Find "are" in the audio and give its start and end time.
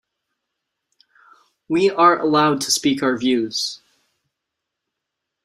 1.91-2.19